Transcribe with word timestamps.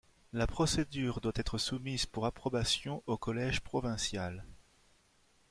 La 0.33 0.47
procédure 0.47 1.21
doit 1.21 1.31
être 1.35 1.59
soumise 1.59 2.07
pour 2.07 2.25
approbation 2.25 3.03
au 3.05 3.17
Collège 3.17 3.59
provincial. 3.61 4.43